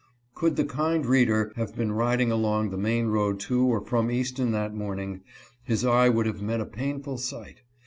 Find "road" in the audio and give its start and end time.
3.09-3.39